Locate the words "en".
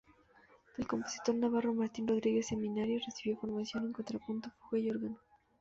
3.85-3.93